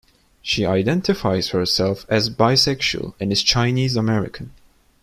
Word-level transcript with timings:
She 0.41 0.65
identifies 0.65 1.49
herself 1.49 2.07
as 2.09 2.31
bisexual 2.31 3.13
and 3.19 3.31
is 3.31 3.43
Chinese 3.43 3.95
American. 3.95 4.51